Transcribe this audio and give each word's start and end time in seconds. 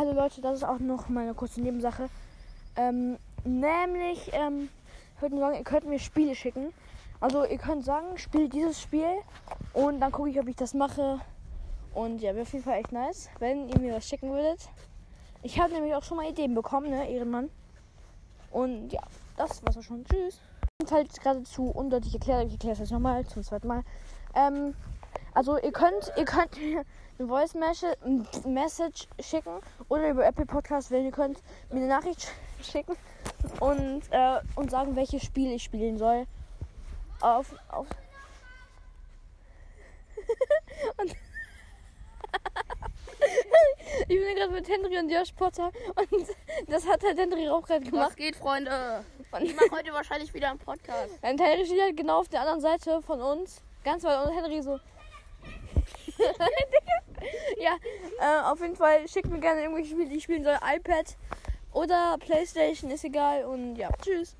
Leute, 0.00 0.40
das 0.40 0.58
ist 0.58 0.64
auch 0.64 0.78
noch 0.78 1.10
meine 1.10 1.34
kurze 1.34 1.60
Nebensache. 1.60 2.08
Ähm, 2.76 3.18
nämlich, 3.44 4.30
ähm, 4.32 4.70
ich 5.16 5.22
würde 5.22 5.36
sagen, 5.36 5.56
ihr 5.56 5.64
könnt 5.64 5.86
mir 5.86 5.98
Spiele 5.98 6.34
schicken. 6.34 6.72
Also 7.20 7.44
ihr 7.44 7.58
könnt 7.58 7.84
sagen, 7.84 8.16
spiel 8.16 8.48
dieses 8.48 8.80
Spiel 8.80 9.18
und 9.74 10.00
dann 10.00 10.10
gucke 10.10 10.30
ich, 10.30 10.40
ob 10.40 10.48
ich 10.48 10.56
das 10.56 10.72
mache. 10.72 11.20
Und 11.94 12.22
ja, 12.22 12.34
wäre 12.34 12.42
auf 12.42 12.52
jeden 12.52 12.64
Fall 12.64 12.78
echt 12.78 12.90
nice, 12.90 13.28
wenn 13.38 13.68
ihr 13.68 13.78
mir 13.80 13.94
was 13.94 14.08
schicken 14.08 14.30
würdet. 14.30 14.60
Ich 15.42 15.60
habe 15.60 15.74
nämlich 15.74 15.94
auch 15.94 16.02
schon 16.02 16.16
mal 16.16 16.28
Ideen 16.28 16.54
bekommen, 16.54 16.88
ne, 16.88 17.10
Ehrenmann. 17.10 17.50
Und 18.50 18.92
ja, 18.92 19.02
das 19.36 19.62
war's 19.62 19.76
auch 19.76 19.82
schon. 19.82 20.04
Tschüss. 20.06 20.40
Und 20.80 20.90
halt 20.90 21.20
gerade 21.20 21.42
zu 21.42 21.64
undeutlich 21.64 22.14
erklärt, 22.14 22.46
ich 22.46 22.52
erkläre 22.54 22.72
es 22.72 22.78
jetzt 22.78 22.92
nochmal 22.92 23.26
zum 23.26 23.42
zweiten 23.42 23.68
Mal. 23.68 23.82
Ähm, 24.34 24.74
also 25.34 25.58
ihr 25.58 25.72
könnt, 25.72 26.12
ihr 26.16 26.24
könnt 26.24 26.56
mir 26.60 26.84
eine 27.18 27.28
Voice 27.28 27.54
Message 28.44 29.06
schicken 29.20 29.60
oder 29.88 30.10
über 30.10 30.24
Apple 30.24 30.46
Podcast, 30.46 30.90
wenn 30.90 31.04
ihr 31.04 31.12
könnt, 31.12 31.38
mir 31.70 31.78
eine 31.78 31.88
Nachricht 31.88 32.28
schicken 32.62 32.96
und, 33.60 34.02
äh, 34.10 34.40
und 34.56 34.70
sagen, 34.70 34.96
welches 34.96 35.22
Spiel 35.24 35.52
ich 35.52 35.62
spielen 35.62 35.98
soll. 35.98 36.26
Auf, 37.20 37.54
auf. 37.68 37.86
und 40.98 41.14
ich 44.08 44.18
bin 44.18 44.36
gerade 44.36 44.52
mit 44.52 44.68
Henry 44.68 44.98
und 44.98 45.10
Josh 45.10 45.32
Potter 45.32 45.70
und 45.94 46.26
das 46.68 46.86
hat 46.88 47.02
halt 47.04 47.18
Henry 47.18 47.48
auch 47.48 47.62
gerade 47.62 47.84
Was 47.84 47.90
gemacht. 47.90 48.16
geht, 48.16 48.36
Freunde? 48.36 49.04
Und 49.30 49.42
Ich 49.42 49.54
mache 49.54 49.70
heute 49.70 49.92
wahrscheinlich 49.92 50.32
wieder 50.34 50.50
einen 50.50 50.58
Podcast. 50.58 51.10
und 51.22 51.40
Henry 51.40 51.64
steht 51.66 51.80
halt 51.80 51.96
genau 51.96 52.20
auf 52.20 52.28
der 52.28 52.40
anderen 52.40 52.60
Seite 52.60 53.00
von 53.02 53.20
uns. 53.20 53.62
Ganz 53.84 54.04
weit 54.04 54.26
und 54.26 54.34
Henry 54.34 54.62
so. 54.62 54.78
Ja, 57.58 57.76
äh, 58.20 58.50
auf 58.50 58.60
jeden 58.60 58.76
Fall 58.76 59.06
schickt 59.08 59.28
mir 59.28 59.40
gerne 59.40 59.62
irgendwelche 59.62 59.90
Spiele, 59.90 60.08
die 60.08 60.16
ich 60.16 60.24
spielen 60.24 60.44
soll. 60.44 60.56
iPad 60.62 61.16
oder 61.72 62.16
Playstation, 62.18 62.90
ist 62.90 63.04
egal. 63.04 63.44
Und 63.44 63.76
ja, 63.76 63.88
tschüss. 64.02 64.36